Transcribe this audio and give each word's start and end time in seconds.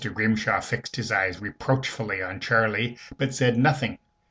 Grimshaw 0.11 0.61
fixed 0.61 0.95
his 0.95 1.11
eyes 1.11 1.39
reproachfully 1.41 2.23
on 2.23 2.39
Charley, 2.39 2.97
but 3.19 3.35
said 3.35 3.55
nothing. 3.55 3.99